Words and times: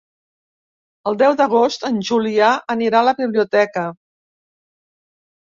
El 1.11 1.17
deu 1.21 1.35
d'agost 1.41 1.85
en 1.89 1.99
Julià 2.09 2.49
anirà 2.77 3.03
a 3.03 3.07
la 3.09 3.15
biblioteca. 3.21 3.87